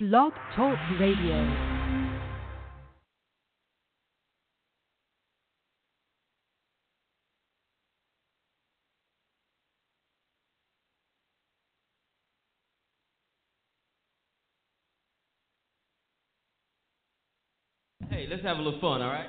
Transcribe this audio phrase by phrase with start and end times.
[0.00, 1.36] Blog Talk Radio.
[18.10, 19.28] Hey, let's have a little fun, all right?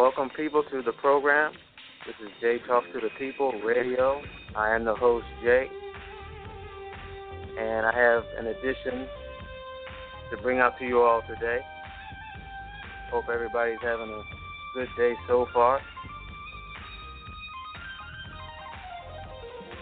[0.00, 1.52] Welcome, people, to the program.
[2.06, 4.22] This is Jay Talk to the People Radio.
[4.56, 5.66] I am the host, Jay.
[7.58, 9.06] And I have an addition
[10.30, 11.58] to bring out to you all today.
[13.10, 14.22] Hope everybody's having a
[14.72, 15.82] good day so far.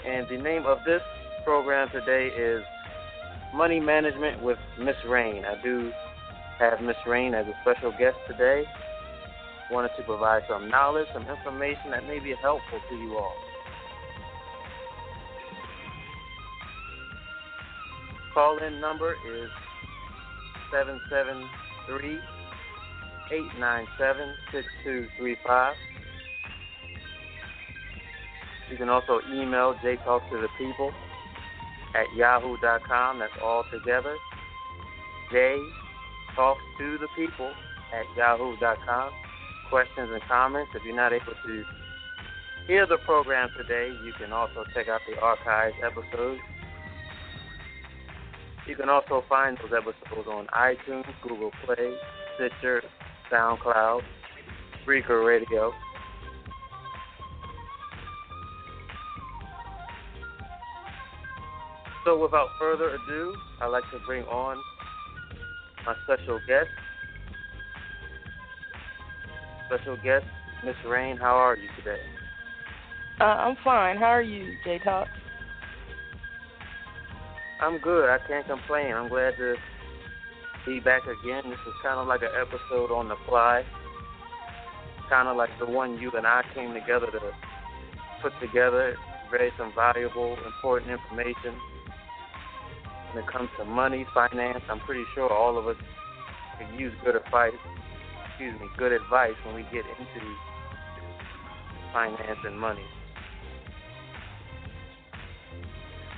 [0.04, 1.02] And the name of this
[1.44, 2.64] program today is
[3.54, 5.44] Money Management with Miss Raine.
[5.44, 5.92] I do
[6.58, 8.64] have Miss Raine as a special guest today
[9.70, 13.34] wanted to provide some knowledge, some information that may be helpful to you all.
[18.32, 19.50] Call in number is
[20.70, 22.18] 773
[23.30, 25.74] 897 6235.
[28.70, 30.92] You can also email jtalk to the people
[31.94, 33.18] at yahoo.com.
[33.18, 34.16] That's all together.
[35.32, 35.58] J
[36.34, 37.52] talks to the people
[37.92, 39.10] at yahoo.com
[39.70, 40.70] questions and comments.
[40.74, 41.64] If you're not able to
[42.66, 46.40] hear the program today, you can also check out the archived episodes.
[48.66, 51.94] You can also find those episodes on iTunes, Google Play,
[52.36, 52.82] Stitcher,
[53.32, 54.02] SoundCloud,
[54.84, 55.72] Spreaker Radio.
[62.04, 64.56] So without further ado, I'd like to bring on
[65.84, 66.68] my special guest,
[69.68, 70.24] special guest,
[70.64, 71.16] Miss Raine.
[71.16, 72.00] How are you today?
[73.20, 73.96] Uh, I'm fine.
[73.96, 75.08] How are you, J Talk?
[77.60, 78.08] I'm good.
[78.08, 78.94] I can't complain.
[78.94, 79.56] I'm glad to
[80.66, 81.42] be back again.
[81.50, 83.62] This is kind of like an episode on the fly,
[85.10, 87.20] kind of like the one you and I came together to
[88.22, 88.96] put together.
[89.30, 91.52] Very some valuable, important information
[93.12, 94.62] when it comes to money, finance.
[94.70, 95.76] I'm pretty sure all of us
[96.58, 97.52] could use good advice
[98.38, 100.36] excuse me, good advice when we get into
[101.92, 102.84] finance and money.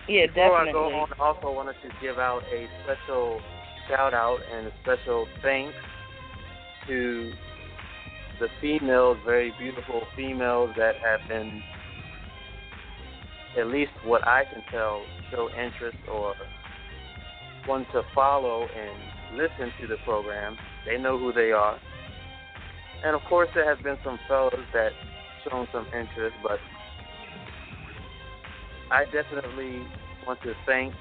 [0.06, 0.68] Yeah, Before definitely.
[0.68, 3.40] I go on, I also wanted to give out a special
[3.88, 5.74] shout out and a special thanks
[6.88, 7.32] to
[8.38, 11.62] the females, very beautiful females that have been,
[13.58, 16.34] at least what I can tell, show interest or
[17.66, 20.58] want to follow and listen to the program.
[20.84, 21.78] They know who they are.
[23.04, 24.90] And of course, there has been some fellows that
[25.48, 26.58] shown some interest, but
[28.90, 29.82] I definitely
[30.26, 30.92] want to thank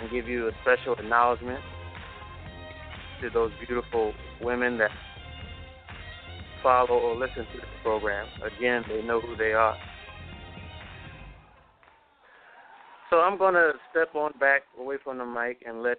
[0.00, 1.60] and give you a special acknowledgement
[3.22, 4.12] to those beautiful
[4.42, 4.90] women that
[6.62, 8.26] follow or listen to the program.
[8.44, 9.76] Again, they know who they are.
[13.10, 15.98] So I'm going to step on back away from the mic and let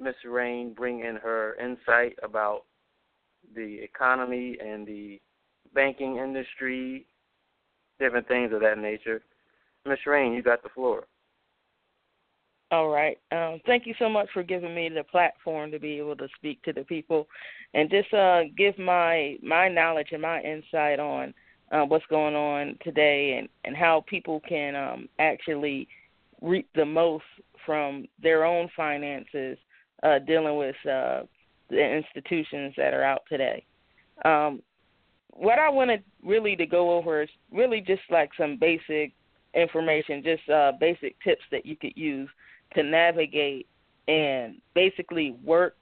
[0.00, 2.62] Miss Raine bring in her insight about
[3.54, 5.20] the economy and the
[5.74, 7.06] banking industry,
[7.98, 9.22] different things of that nature.
[9.86, 11.04] Miss Raine, you got the floor.
[12.70, 13.18] All right.
[13.32, 16.62] Um, thank you so much for giving me the platform to be able to speak
[16.64, 17.26] to the people,
[17.72, 21.32] and just uh, give my my knowledge and my insight on
[21.72, 25.88] uh, what's going on today and and how people can um, actually
[26.42, 27.24] reap the most
[27.64, 29.56] from their own finances
[30.02, 31.22] uh, dealing with uh,
[31.70, 33.64] the institutions that are out today.
[34.24, 34.62] Um,
[35.30, 39.12] what I wanted really to go over is really just like some basic
[39.54, 42.28] information, just uh, basic tips that you could use
[42.74, 43.66] to navigate
[44.08, 45.76] and basically work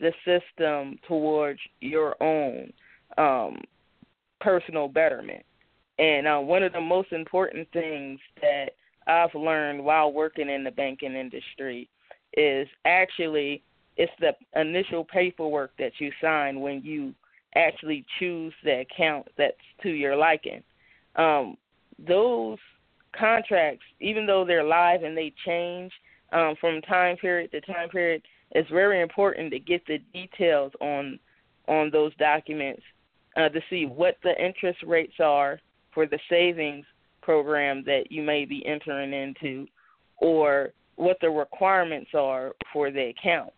[0.00, 2.72] the system towards your own
[3.16, 3.60] um,
[4.40, 5.44] personal betterment.
[5.98, 8.70] And uh, one of the most important things that
[9.06, 11.88] I've learned while working in the banking industry
[12.36, 13.62] is actually
[13.98, 17.12] it's the initial paperwork that you sign when you
[17.56, 20.62] actually choose the account that's to your liking.
[21.16, 21.56] Um,
[22.06, 22.58] those
[23.18, 25.92] contracts, even though they're live and they change,
[26.32, 28.22] um, from time period to time period,
[28.52, 31.18] it's very important to get the details on
[31.66, 32.82] on those documents
[33.36, 35.60] uh, to see what the interest rates are
[35.92, 36.86] for the savings
[37.20, 39.66] program that you may be entering into,
[40.16, 43.52] or what the requirements are for the account.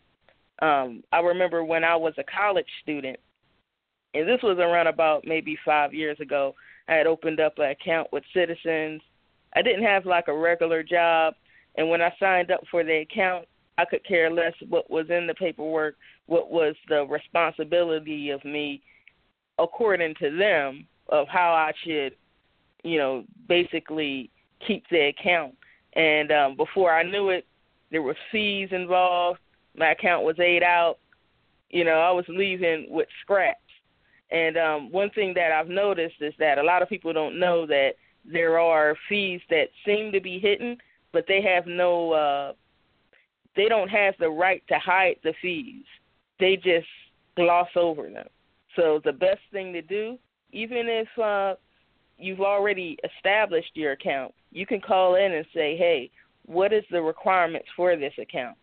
[0.61, 3.19] Um, I remember when I was a college student,
[4.15, 6.55] and this was around about maybe five years ago.
[6.89, 9.01] I had opened up an account with Citizens.
[9.55, 11.35] I didn't have like a regular job,
[11.77, 13.47] and when I signed up for the account,
[13.79, 15.97] I could care less what was in the paperwork,
[16.27, 18.83] what was the responsibility of me,
[19.59, 22.15] according to them, of how I should,
[22.85, 24.31] you know, basically
[24.67, 25.55] keep the account.
[25.95, 27.47] And um, before I knew it,
[27.91, 29.41] there were fees involved.
[29.77, 30.99] My account was ate out.
[31.71, 33.59] You know, I was leaving with scraps.
[34.31, 37.67] And um, one thing that I've noticed is that a lot of people don't know
[37.67, 37.93] that
[38.25, 40.77] there are fees that seem to be hidden
[41.13, 42.53] but they have no uh
[43.57, 45.85] they don't have the right to hide the fees.
[46.39, 46.87] They just
[47.37, 48.29] gloss over them.
[48.77, 50.19] So the best thing to do,
[50.53, 51.55] even if uh
[52.19, 56.11] you've already established your account, you can call in and say, "Hey,
[56.47, 58.57] what is the requirements for this account?"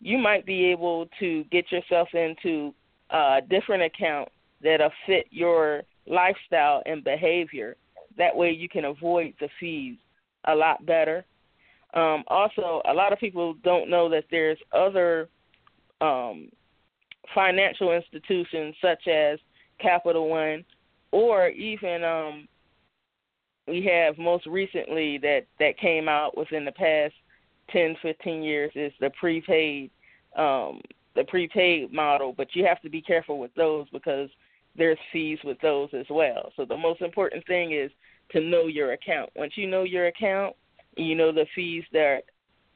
[0.00, 2.74] You might be able to get yourself into
[3.10, 4.28] a different account
[4.62, 7.76] that'll fit your lifestyle and behavior.
[8.16, 9.96] That way you can avoid the fees
[10.46, 11.24] a lot better
[11.94, 15.28] um, also, a lot of people don't know that there's other
[16.00, 16.48] um,
[17.34, 19.38] financial institutions such as
[19.80, 20.64] Capital One,
[21.10, 22.48] or even um,
[23.66, 27.14] we have most recently that that came out within the past
[27.72, 29.90] 10, 15 years is the prepaid
[30.36, 30.80] um,
[31.16, 32.32] the prepaid model.
[32.36, 34.30] But you have to be careful with those because
[34.76, 36.52] there's fees with those as well.
[36.56, 37.90] So the most important thing is
[38.32, 39.30] to know your account.
[39.34, 40.54] Once you know your account,
[40.96, 42.22] you know the fees that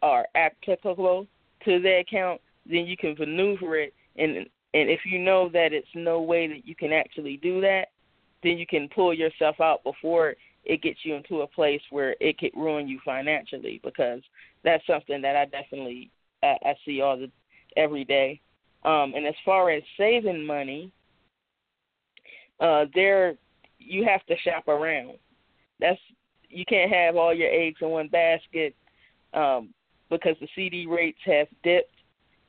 [0.02, 1.26] are applicable
[1.64, 5.88] to the account, then you can maneuver it and and if you know that it's
[5.94, 7.88] no way that you can actually do that,
[8.42, 12.38] then you can pull yourself out before it gets you into a place where it
[12.38, 14.20] could ruin you financially because
[14.62, 16.10] that's something that I definitely
[16.42, 17.30] I, I see all the
[17.76, 18.40] every day.
[18.84, 20.92] Um, and as far as saving money,
[22.60, 23.34] uh, there
[23.78, 25.18] you have to shop around.
[25.80, 26.00] That's
[26.48, 28.74] you can't have all your eggs in one basket
[29.32, 29.70] um,
[30.10, 31.90] because the CD rates have dipped.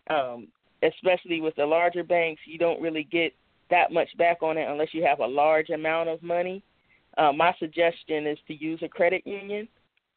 [0.07, 0.49] Um,
[0.83, 3.33] especially with the larger banks, you don't really get
[3.69, 6.63] that much back on it unless you have a large amount of money.
[7.17, 9.67] Uh, my suggestion is to use a credit union,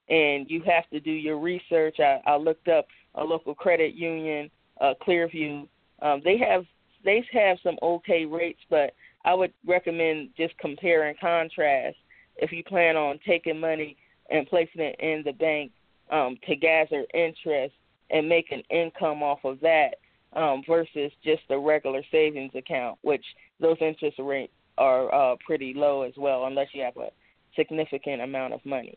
[0.08, 2.00] and you have to do your research.
[2.00, 4.50] I, I looked up a local credit union,
[4.80, 5.66] uh, Clearview.
[6.02, 6.64] Um, they have
[7.04, 11.96] they have some okay rates, but I would recommend just compare and contrast
[12.36, 13.96] if you plan on taking money
[14.30, 15.72] and placing it in the bank
[16.10, 17.74] um, to gather interest
[18.10, 19.96] and make an income off of that
[20.34, 23.24] um, versus just a regular savings account, which
[23.60, 27.10] those interest rates are uh, pretty low as well, unless you have a
[27.56, 28.96] significant amount of money.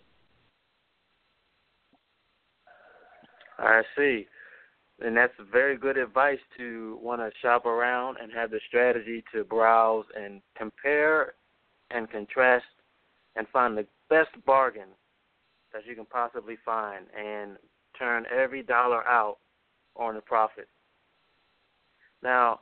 [3.57, 4.27] I see.
[5.03, 9.43] And that's very good advice to want to shop around and have the strategy to
[9.43, 11.33] browse and compare
[11.89, 12.65] and contrast
[13.35, 14.89] and find the best bargain
[15.73, 17.57] that you can possibly find and
[17.97, 19.37] turn every dollar out
[19.95, 20.67] on a profit.
[22.21, 22.59] Now,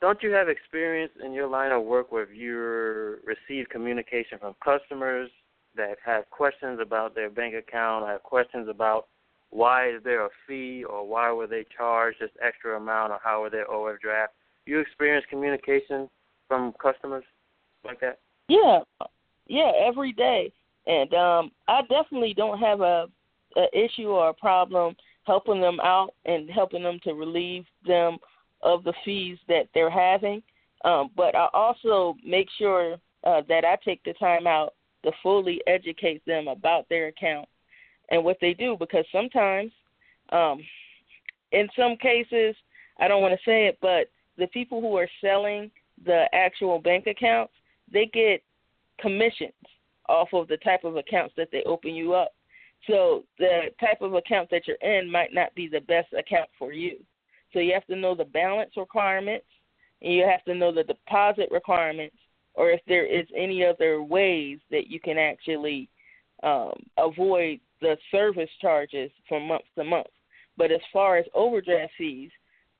[0.00, 5.30] don't you have experience in your line of work where you receive communication from customers
[5.76, 9.08] that have questions about their bank account, have questions about
[9.50, 13.42] why is there a fee or why were they charged this extra amount or how
[13.42, 14.32] were their overdraft?
[14.66, 16.08] You experience communication
[16.48, 17.24] from customers?
[17.84, 18.18] like that?
[18.48, 18.80] Yeah,
[19.46, 20.52] yeah, every day.
[20.86, 23.06] And um, I definitely don't have a,
[23.56, 28.16] a issue or a problem helping them out and helping them to relieve them
[28.62, 30.42] of the fees that they're having.
[30.84, 34.74] Um, but I also make sure uh, that I take the time out
[35.04, 37.48] to fully educate them about their account
[38.10, 39.72] and what they do because sometimes,
[40.32, 40.60] um,
[41.52, 42.54] in some cases,
[42.98, 45.70] I don't want to say it, but the people who are selling
[46.04, 47.52] the actual bank accounts,
[47.92, 48.42] they get
[49.00, 49.52] commissions
[50.08, 52.32] off of the type of accounts that they open you up.
[52.86, 56.72] So the type of account that you're in might not be the best account for
[56.72, 56.98] you.
[57.52, 59.46] So you have to know the balance requirements
[60.02, 62.16] and you have to know the deposit requirements
[62.54, 65.88] or if there is any other ways that you can actually
[66.42, 70.06] um, avoid the service charges from month to month.
[70.56, 72.30] But as far as overdraft fees,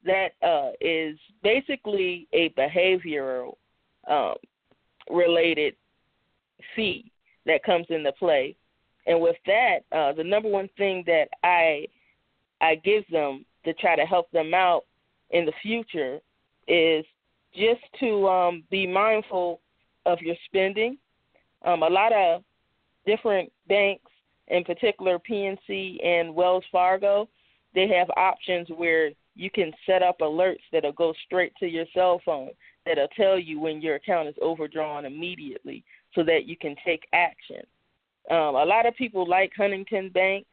[0.05, 3.57] that uh, is basically a behavioral
[4.09, 4.35] um,
[5.11, 5.75] related
[6.75, 7.11] fee
[7.47, 8.57] that comes into play.
[9.07, 11.87] And with that, uh, the number one thing that I
[12.61, 14.85] I give them to try to help them out
[15.31, 16.19] in the future
[16.67, 17.05] is
[17.55, 19.61] just to um, be mindful
[20.07, 20.97] of your spending.
[21.65, 22.43] Um, a lot of
[23.07, 24.11] different banks,
[24.49, 27.29] in particular PNC and Wells Fargo,
[27.75, 32.21] they have options where you can set up alerts that'll go straight to your cell
[32.25, 32.51] phone
[32.85, 37.63] that'll tell you when your account is overdrawn immediately so that you can take action.
[38.31, 40.47] Um, a lot of people like Huntington Bank.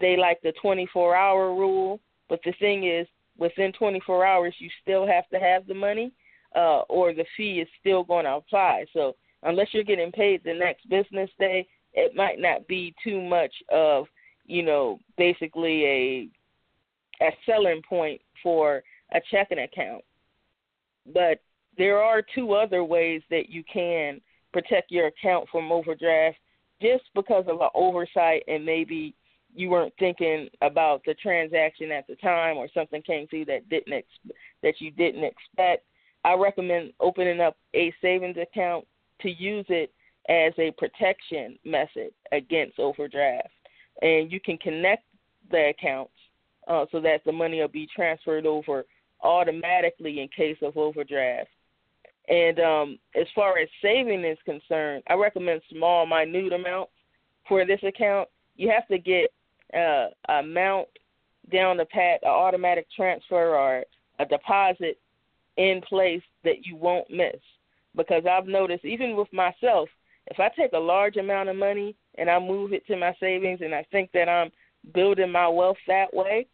[0.00, 2.00] They like the 24 hour rule.
[2.30, 3.06] But the thing is,
[3.36, 6.12] within 24 hours, you still have to have the money,
[6.56, 8.86] uh, or the fee is still going to apply.
[8.94, 13.52] So unless you're getting paid the next business day, it might not be too much
[13.70, 14.06] of,
[14.46, 16.28] you know, basically a
[17.22, 18.82] a selling point for
[19.12, 20.02] a checking account.
[21.12, 21.40] But
[21.76, 24.22] there are two other ways that you can
[24.52, 26.38] protect your account from overdraft
[26.80, 29.14] just because of an oversight and maybe
[29.54, 33.92] you weren't thinking about the transaction at the time or something came through that didn't
[33.92, 35.84] ex- that you didn't expect
[36.24, 38.86] i recommend opening up a savings account
[39.20, 39.92] to use it
[40.28, 43.48] as a protection method against overdraft
[44.02, 45.04] and you can connect
[45.50, 46.12] the accounts
[46.68, 48.84] uh, so that the money will be transferred over
[49.22, 51.48] automatically in case of overdraft
[52.30, 56.92] and um, as far as saving is concerned, I recommend small, minute amounts
[57.48, 58.28] for this account.
[58.56, 59.32] You have to get
[59.76, 60.88] uh, amount
[61.52, 63.84] down the pat, an automatic transfer or
[64.18, 64.98] a deposit
[65.56, 67.36] in place that you won't miss.
[67.96, 69.88] Because I've noticed, even with myself,
[70.26, 73.60] if I take a large amount of money and I move it to my savings
[73.62, 74.50] and I think that I'm
[74.94, 76.46] building my wealth that way,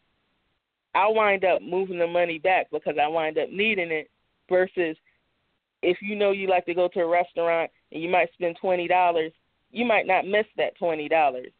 [0.94, 4.10] I wind up moving the money back because I wind up needing it
[4.48, 4.96] versus
[5.82, 8.88] if you know you like to go to a restaurant and you might spend twenty
[8.88, 9.32] dollars,
[9.70, 11.50] you might not miss that twenty dollars.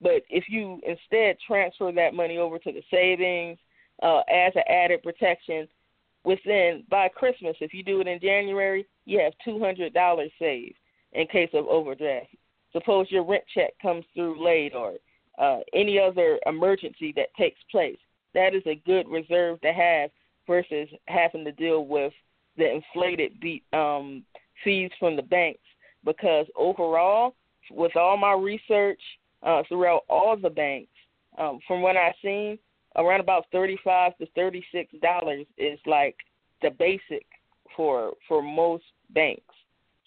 [0.00, 3.58] But if you instead transfer that money over to the savings
[4.02, 5.68] uh, as an added protection,
[6.24, 10.76] within by Christmas, if you do it in January, you have two hundred dollars saved
[11.12, 12.28] in case of overdraft.
[12.72, 14.94] Suppose your rent check comes through late or
[15.38, 17.98] uh, any other emergency that takes place.
[18.34, 20.10] That is a good reserve to have
[20.46, 22.12] versus having to deal with
[22.56, 23.32] the inflated
[23.72, 24.22] um,
[24.62, 25.60] fees from the banks
[26.04, 27.34] because overall,
[27.70, 29.00] with all my research
[29.42, 30.92] uh, throughout all the banks,
[31.38, 32.58] um, from what I've seen,
[32.96, 36.16] around about thirty-five to thirty-six dollars is like
[36.62, 37.26] the basic
[37.76, 39.54] for for most banks.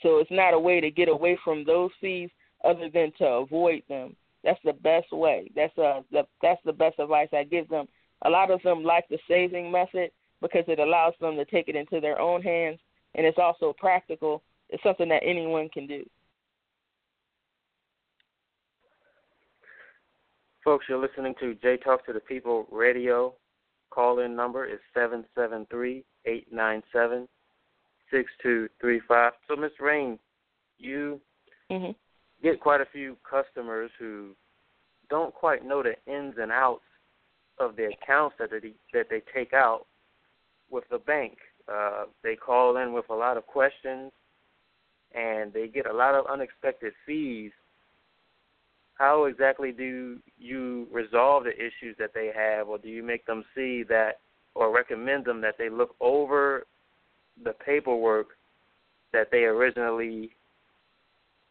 [0.02, 2.30] So it's not a way to get away from those fees
[2.66, 4.16] other than to avoid them.
[4.44, 5.50] That's the best way.
[5.56, 7.88] That's uh the that's the best advice I give them.
[8.24, 10.12] A lot of them like the saving method,
[10.42, 12.80] because it allows them to take it into their own hands
[13.16, 14.42] and it's also practical.
[14.70, 16.04] It's something that anyone can do.
[20.64, 23.34] Folks, you're listening to J Talk to the People radio.
[23.90, 27.28] Call in number is 773 897
[28.10, 29.34] 6235.
[29.50, 29.72] So, Ms.
[29.82, 30.18] Raine,
[30.78, 31.20] you
[31.70, 31.92] mm-hmm.
[32.42, 34.36] get quite a few customers who
[35.10, 36.86] don't quite know the ins and outs
[37.60, 39.86] of the accounts that they, that they take out
[40.72, 41.38] with the bank.
[41.70, 44.14] Uh, they call in with a lot of questions,
[45.14, 47.52] and they get a lot of unexpected fees.
[48.96, 53.44] How exactly do you resolve the issues that they have, or do you make them
[53.56, 54.20] see that,
[54.56, 56.66] or recommend them that they look over
[57.44, 58.28] the paperwork
[59.12, 60.32] that they originally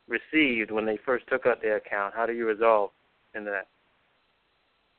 [0.09, 2.15] received when they first took out their account?
[2.15, 2.91] How do you resolve
[3.35, 3.67] in that?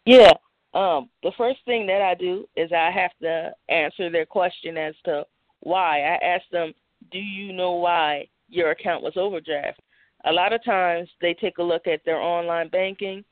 [0.06, 0.34] Yeah,
[0.74, 4.96] um, the first thing that I do is I have to answer their question as
[5.06, 5.26] to
[5.62, 6.02] why.
[6.02, 6.74] I ask them,
[7.10, 9.80] "Do you know why your account was overdraft.
[10.26, 13.24] A lot of times they take a look at their online banking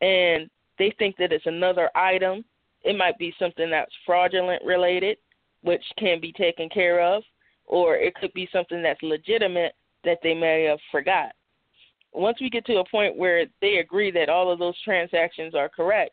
[0.00, 2.44] and they think that it's another item.
[2.84, 5.18] It might be something that's fraudulent related,
[5.62, 7.22] which can be taken care of,
[7.66, 9.74] or it could be something that's legitimate
[10.04, 11.32] that they may have forgot.
[12.12, 15.68] Once we get to a point where they agree that all of those transactions are
[15.68, 16.12] correct,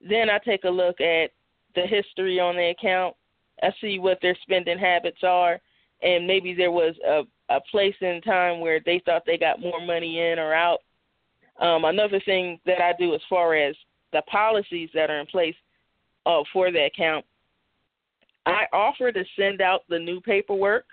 [0.00, 1.30] then I take a look at
[1.74, 3.14] the history on the account.
[3.62, 5.60] I see what their spending habits are,
[6.02, 9.80] and maybe there was a, a place in time where they thought they got more
[9.80, 10.80] money in or out.
[11.60, 13.76] Um, another thing that I do as far as
[14.12, 15.54] the policies that are in place
[16.26, 17.24] uh, for the account,
[18.46, 20.86] I offer to send out the new paperwork,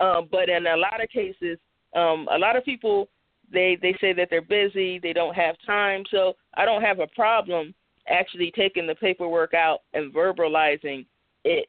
[0.00, 1.58] um, but in a lot of cases,
[1.94, 3.08] um, a lot of people
[3.52, 7.06] they they say that they're busy, they don't have time, so I don't have a
[7.08, 7.74] problem
[8.08, 11.06] actually taking the paperwork out and verbalizing
[11.44, 11.68] it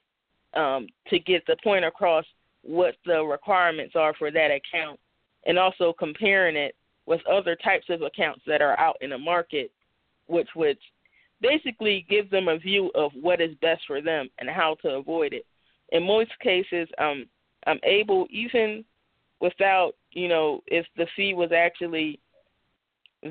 [0.54, 2.26] um, to get the point across
[2.68, 5.00] what the requirements are for that account,
[5.46, 9.72] and also comparing it with other types of accounts that are out in the market,
[10.28, 10.78] which would
[11.42, 15.34] basically give them a view of what is best for them and how to avoid
[15.34, 15.46] it.
[15.94, 17.26] In most cases, um,
[17.66, 18.84] I'm able, even
[19.40, 22.20] without, you know, if the fee was actually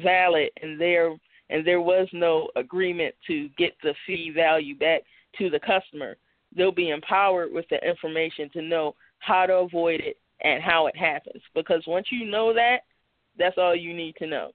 [0.02, 1.14] valid and there
[1.48, 5.02] and there was no agreement to get the fee value back
[5.38, 6.16] to the customer,
[6.56, 8.94] they'll be empowered with the information to know
[9.26, 11.42] how to avoid it and how it happens.
[11.54, 12.78] Because once you know that,
[13.38, 14.52] that's all you need to know.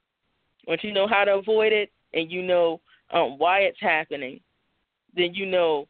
[0.67, 2.79] Once you know how to avoid it and you know
[3.11, 4.39] um, why it's happening,
[5.15, 5.87] then you know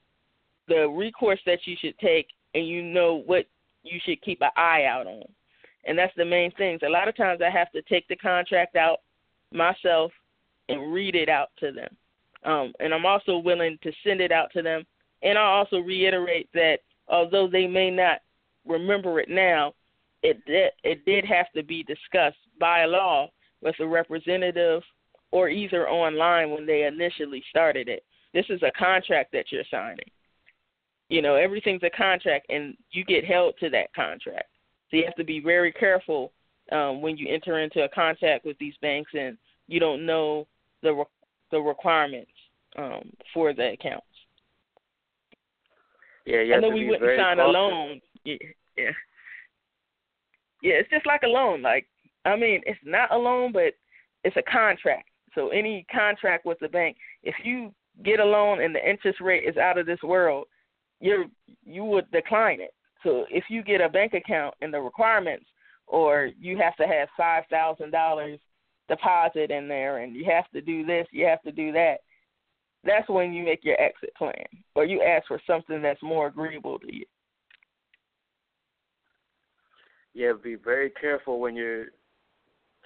[0.68, 3.46] the recourse that you should take and you know what
[3.84, 5.24] you should keep an eye out on.
[5.86, 6.82] And that's the main things.
[6.86, 9.00] A lot of times I have to take the contract out
[9.52, 10.12] myself
[10.70, 11.90] and read it out to them.
[12.44, 14.86] Um, and I'm also willing to send it out to them.
[15.22, 18.22] And I also reiterate that although they may not
[18.66, 19.74] remember it now,
[20.24, 23.30] it did, it did have to be discussed by law
[23.62, 24.84] with a representative
[25.32, 28.04] or either online when they initially started it.
[28.34, 30.06] This is a contract that you're signing.
[31.10, 34.50] You know, everything's a contract, and you get held to that contract.
[34.90, 36.32] So you have to be very careful
[36.72, 40.48] um, when you enter into a contract with these banks, and you don't know
[40.84, 41.06] the re-
[41.52, 42.32] the requirements
[42.78, 44.06] um, for the accounts.
[46.26, 48.00] Yeah, you I know we wouldn't sign a loan.
[48.24, 48.36] Yeah,
[48.78, 48.92] yeah,
[50.62, 50.74] yeah.
[50.76, 51.62] It's just like a loan.
[51.62, 51.88] Like
[52.26, 53.74] I mean, it's not a loan, but
[54.24, 55.10] it's a contract.
[55.34, 59.44] So any contract with the bank, if you get a loan and the interest rate
[59.48, 60.46] is out of this world,
[61.00, 61.26] you're
[61.64, 62.74] you would decline it.
[63.04, 65.46] So if you get a bank account and the requirements,
[65.88, 68.40] or you have to have five thousand dollars
[68.88, 71.98] deposit in there, and you have to do this, you have to do that.
[72.84, 76.80] That's when you make your exit plan, or you ask for something that's more agreeable
[76.80, 77.06] to you.
[80.14, 81.88] Yeah, be very careful when you're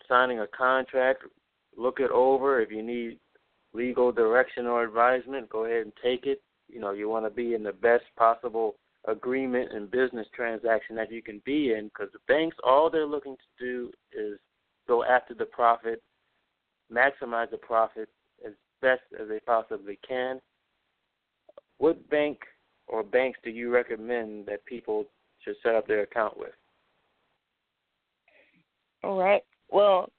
[0.08, 1.24] signing a contract.
[1.78, 2.62] Look it over.
[2.62, 3.20] If you need
[3.74, 6.42] legal direction or advisement, go ahead and take it.
[6.68, 8.76] You know, you want to be in the best possible
[9.08, 13.36] agreement and business transaction that you can be in because the banks, all they're looking
[13.36, 14.40] to do is
[14.88, 16.02] go after the profit,
[16.92, 18.10] maximize the profit
[18.46, 20.40] as best as they possibly can.
[21.78, 22.40] What bank
[22.88, 25.06] or banks do you recommend that people
[25.44, 26.54] should set up their account with?
[29.06, 29.44] All right.
[29.70, 30.10] Well,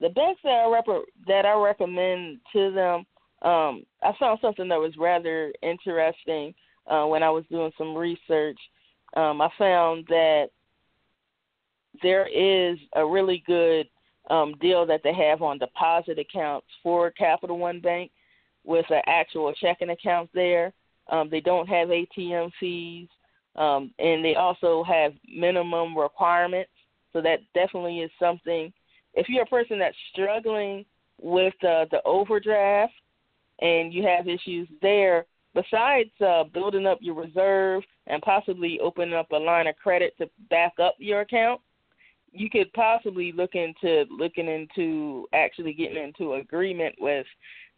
[0.00, 3.04] the banks that I rep- that I recommend to them,
[3.42, 6.54] um, I found something that was rather interesting
[6.86, 8.58] uh, when I was doing some research.
[9.14, 10.48] Um, I found that
[12.02, 13.86] there is a really good
[14.30, 18.10] um, deal that they have on deposit accounts for Capital One Bank
[18.64, 20.72] with an actual checking account there.
[21.10, 23.08] Um, they don't have ATM fees,
[23.56, 26.70] um, and they also have minimum requirements.
[27.12, 28.72] So that definitely is something.
[29.14, 30.84] If you're a person that's struggling
[31.20, 32.92] with uh, the overdraft
[33.60, 39.30] and you have issues there, besides uh, building up your reserve and possibly opening up
[39.32, 41.60] a line of credit to back up your account,
[42.32, 47.26] you could possibly look into looking into actually getting into agreement with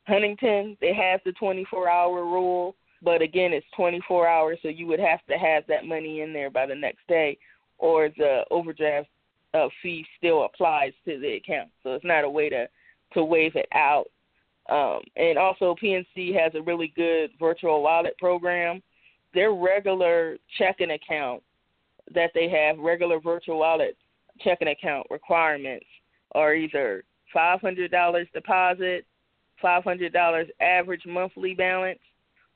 [0.06, 0.76] Huntington.
[0.80, 5.24] They have the 24 hour rule, but again, it's 24 hours, so you would have
[5.30, 7.38] to have that money in there by the next day,
[7.78, 9.08] or the overdraft
[9.54, 11.68] uh, fee still applies to the account.
[11.82, 12.68] So it's not a way to
[13.14, 14.06] to waive it out.
[14.70, 18.82] Um, and also, PNC has a really good virtual wallet program.
[19.34, 21.42] Their regular checking account
[22.14, 23.96] that they have, regular virtual wallet
[24.40, 25.86] checking account requirements
[26.34, 29.06] are either $500 deposit,
[29.62, 31.98] $500 average monthly balance,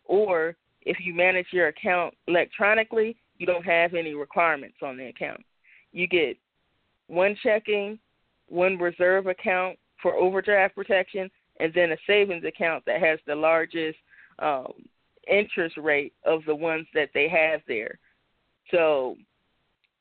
[0.05, 5.45] or if you manage your account electronically, you don't have any requirements on the account.
[5.93, 6.37] You get
[7.09, 7.99] one checking,
[8.49, 13.99] one reserve account for overdraft protection, and then a savings account that has the largest
[14.39, 14.73] um,
[15.31, 17.99] interest rate of the ones that they have there.
[18.71, 19.17] So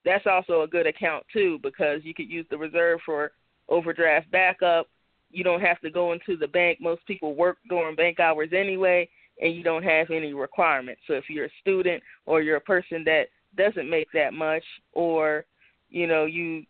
[0.04, 3.32] that's also a good account too because you could use the reserve for
[3.70, 4.88] overdraft backup.
[5.32, 6.80] You don't have to go into the bank.
[6.80, 9.10] Most people work during bank hours anyway,
[9.42, 11.02] and you don't have any requirements.
[11.08, 13.26] So if you're a student or you're a person that
[13.58, 14.64] doesn't make that much,
[14.94, 15.46] or
[15.90, 16.64] you know you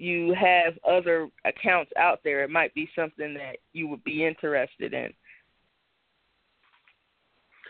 [0.00, 4.94] you have other accounts out there, it might be something that you would be interested
[4.94, 5.12] in.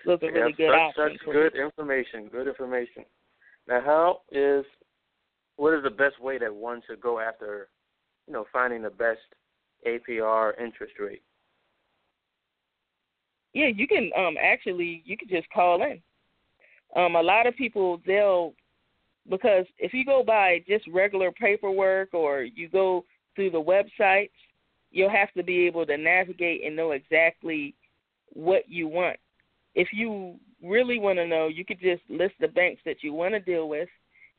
[0.07, 1.21] Those are really good such, options.
[1.25, 2.29] Such good information.
[2.29, 3.05] Good information.
[3.69, 4.65] Now, how is
[5.57, 7.69] what is the best way that one should go after,
[8.27, 9.21] you know, finding the best
[9.87, 11.23] APR interest rate?
[13.53, 16.01] Yeah, you can um actually you can just call in.
[16.97, 18.55] Um a lot of people they'll
[19.29, 23.05] because if you go by just regular paperwork or you go
[23.35, 24.31] through the websites,
[24.91, 27.75] you'll have to be able to navigate and know exactly
[28.33, 29.17] what you want.
[29.75, 33.35] If you really want to know, you could just list the banks that you want
[33.35, 33.89] to deal with,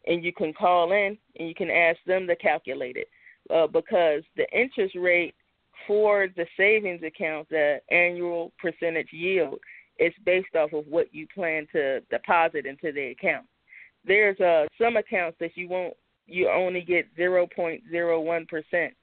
[0.07, 3.07] and you can call in and you can ask them to calculate it.
[3.53, 5.33] Uh, because the interest rate
[5.87, 9.59] for the savings account, the annual percentage yield,
[9.99, 13.45] is based off of what you plan to deposit into the account.
[14.05, 15.95] There's uh, some accounts that you won't,
[16.27, 18.93] you only get 0.01 percent,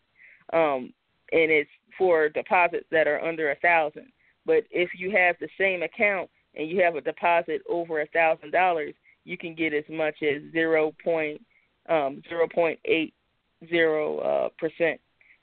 [0.52, 0.92] um,
[1.32, 4.06] and it's for deposits that are under a thousand.
[4.46, 8.52] But if you have the same account and you have a deposit over a thousand
[8.52, 11.40] dollars, you can get as much as zero point
[11.88, 12.46] um, uh,
[14.58, 15.00] percent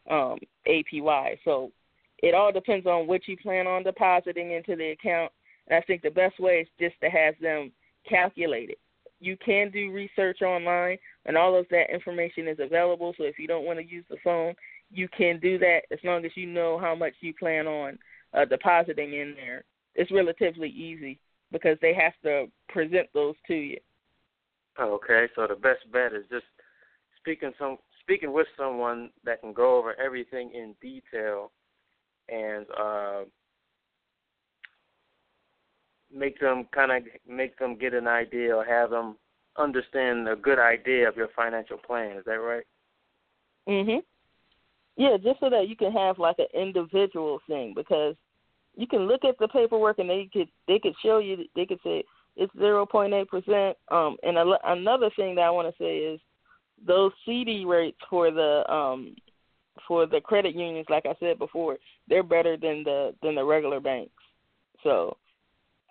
[0.09, 0.37] um,
[0.67, 1.37] APY.
[1.43, 1.71] So
[2.19, 5.31] it all depends on what you plan on depositing into the account.
[5.67, 7.71] And I think the best way is just to have them
[8.07, 8.79] calculate it.
[9.19, 13.13] You can do research online, and all of that information is available.
[13.17, 14.53] So if you don't want to use the phone,
[14.91, 17.97] you can do that as long as you know how much you plan on
[18.33, 19.63] uh, depositing in there.
[19.95, 21.19] It's relatively easy
[21.51, 23.77] because they have to present those to you.
[24.79, 26.45] Okay, so the best bet is just
[27.17, 31.51] speaking some speaking with someone that can go over everything in detail
[32.29, 33.21] and uh,
[36.15, 39.17] make them kind of make them get an idea or have them
[39.57, 42.17] understand a good idea of your financial plan.
[42.17, 42.65] Is that right?
[43.67, 44.03] Mhm.
[44.97, 48.15] Yeah, just so that you can have like an individual thing because
[48.75, 51.81] you can look at the paperwork and they could they could show you they could
[51.83, 52.03] say
[52.35, 53.77] it's zero point eight percent.
[53.89, 56.19] Um, and a, another thing that I want to say is
[56.85, 59.15] those CD rates for the um
[59.87, 63.79] for the credit unions, like I said before, they're better than the than the regular
[63.79, 64.13] banks.
[64.83, 65.17] So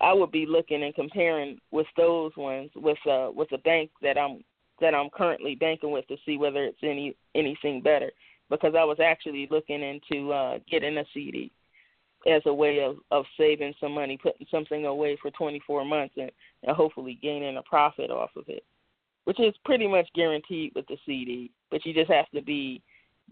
[0.00, 4.18] I would be looking and comparing with those ones with uh with the bank that
[4.18, 4.42] I'm
[4.80, 8.10] that I'm currently banking with to see whether it's any anything better
[8.50, 11.52] because I was actually looking into uh getting a CD
[12.26, 16.30] as a way of of saving some money, putting something away for 24 months and,
[16.62, 18.64] and hopefully gaining a profit off of it,
[19.24, 21.50] which is pretty much guaranteed with the CD.
[21.70, 22.82] But you just have to be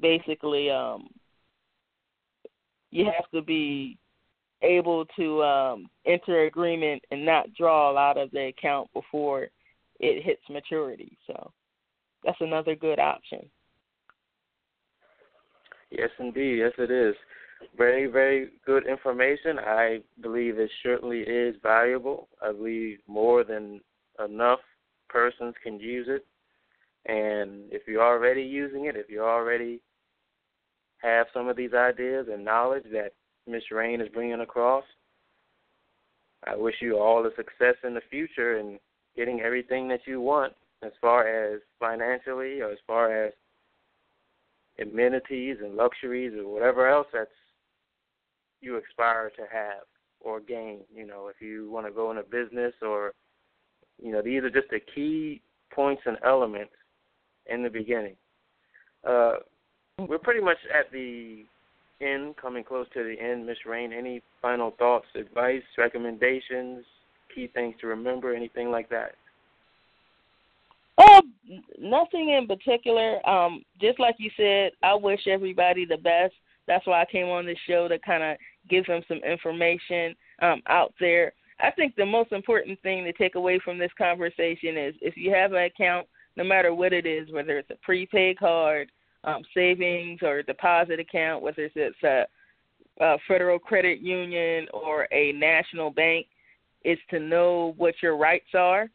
[0.01, 1.09] basically um
[2.90, 3.98] you have to be
[4.62, 9.48] able to um enter agreement and not draw out of the account before
[10.01, 11.16] it hits maturity.
[11.27, 11.53] So
[12.25, 13.48] that's another good option.
[15.90, 16.59] Yes, indeed.
[16.59, 17.14] Yes, it is.
[17.77, 19.59] Very, very good information.
[19.59, 22.29] I believe it certainly is valuable.
[22.42, 23.81] I believe more than
[24.25, 24.61] enough
[25.09, 26.25] persons can use it.
[27.07, 29.81] And if you're already using it, if you already
[30.98, 33.12] have some of these ideas and knowledge that
[33.46, 34.85] Miss Raine is bringing across,
[36.46, 38.78] I wish you all the success in the future in
[39.16, 40.52] getting everything that you want
[40.83, 43.33] as far as financially or as far as
[44.81, 47.31] amenities and luxuries or whatever else that's
[48.61, 49.83] you aspire to have
[50.20, 50.81] or gain.
[50.94, 53.12] You know, if you want to go into business or,
[54.02, 56.72] you know, these are just the key points and elements
[57.46, 58.16] in the beginning.
[59.07, 59.35] Uh,
[59.98, 61.44] we're pretty much at the
[62.03, 63.47] end, coming close to the end.
[63.47, 66.85] Miss Raine, any final thoughts, advice, recommendations,
[67.35, 69.12] key things to remember, anything like that?
[70.99, 71.23] Uh,
[71.79, 73.27] nothing in particular.
[73.29, 76.35] Um, just like you said, I wish everybody the best.
[76.69, 78.37] That's why I came on this show to kind of
[78.69, 81.33] give them some information um, out there.
[81.61, 85.33] I think the most important thing to take away from this conversation is if you
[85.33, 88.91] have an account, no matter what it is, whether it's a prepaid card,
[89.25, 92.27] um, savings or deposit account, whether it's a,
[93.01, 96.27] a federal credit union or a national bank,
[96.85, 98.91] is to know what your rights are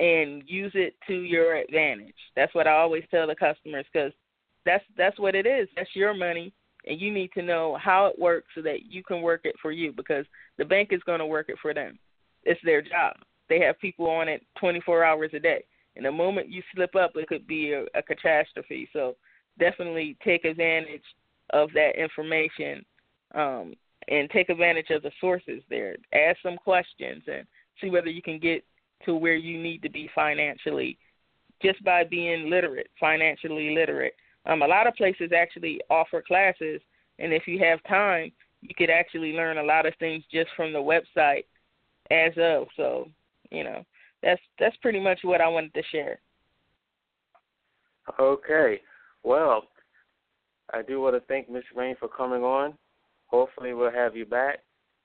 [0.00, 2.14] and use it to your advantage.
[2.34, 4.12] That's what I always tell the customers because
[4.66, 5.68] that's that's what it is.
[5.76, 6.52] That's your money,
[6.86, 9.72] and you need to know how it works so that you can work it for
[9.72, 10.26] you because
[10.58, 11.98] the bank is going to work it for them.
[12.44, 13.16] It's their job.
[13.48, 15.64] They have people on it 24 hours a day.
[15.96, 18.88] And the moment you slip up, it could be a, a catastrophe.
[18.92, 19.16] So
[19.58, 21.02] definitely take advantage
[21.50, 22.84] of that information
[23.34, 23.74] um,
[24.08, 25.96] and take advantage of the sources there.
[26.12, 27.46] Ask some questions and
[27.80, 28.64] see whether you can get
[29.04, 30.98] to where you need to be financially
[31.62, 34.14] just by being literate, financially literate.
[34.46, 36.80] Um, a lot of places actually offer classes,
[37.18, 38.32] and if you have time,
[38.62, 41.44] you could actually learn a lot of things just from the website
[42.10, 42.68] as of.
[42.76, 43.08] So,
[43.50, 43.84] you know,
[44.22, 46.20] that's that's pretty much what I wanted to share.
[48.18, 48.80] Okay.
[49.22, 49.64] Well,
[50.72, 52.74] I do want to thank Miss Raine for coming on.
[53.26, 54.60] Hopefully, we'll have you back.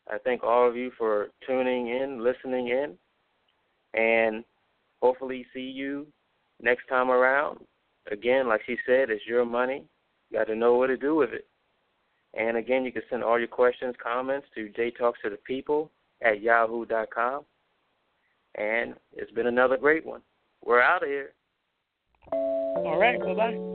[0.09, 2.93] I thank all of you for tuning in, listening in,
[3.93, 4.43] and
[5.01, 6.07] hopefully see you
[6.61, 7.59] next time around.
[8.11, 9.83] Again, like she said, it's your money.
[10.29, 11.47] You got to know what to do with it.
[12.35, 15.89] And again, you can send all your questions, comments to jtalks to the people
[16.21, 17.45] at yahoo.com.
[18.55, 20.21] And it's been another great one.
[20.63, 21.33] We're out of here.
[22.31, 23.19] All right.
[23.19, 23.74] Bye bye.